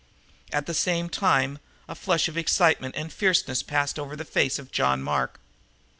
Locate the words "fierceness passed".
3.13-3.99